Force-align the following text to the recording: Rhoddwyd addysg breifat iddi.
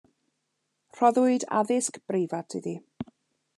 Rhoddwyd 0.99 1.45
addysg 1.59 2.01
breifat 2.09 2.59
iddi. 2.61 2.77